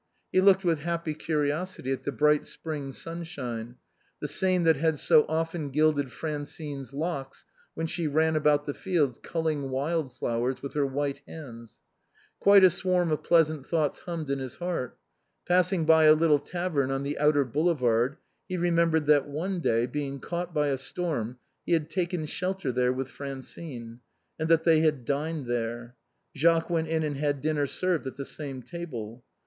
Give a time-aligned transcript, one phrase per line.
[0.31, 3.75] He looked with happy curiosity at the bright spring sunshine,
[4.19, 9.19] the same that had so often gilded Francine's locks when she ran about the fields
[9.21, 11.81] culling wild flowers with her white hands.
[12.39, 14.97] Quite a swarm of pleasant thoughts hummed in his heart.
[15.45, 18.17] Passing by a little tavern on the outer Boule vard
[18.49, 22.91] he remembered that one day, being caught by a storm, he had taken shelter there
[22.91, 23.99] with Francine,
[24.39, 25.93] and that they had dined there.
[26.35, 29.23] Jacques went in and had dinner served at the same table.